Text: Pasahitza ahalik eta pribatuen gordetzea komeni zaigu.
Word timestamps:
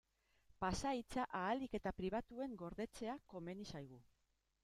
Pasahitza 0.63 1.25
ahalik 1.41 1.75
eta 1.79 1.93
pribatuen 1.99 2.57
gordetzea 2.63 3.17
komeni 3.35 3.71
zaigu. 3.77 4.01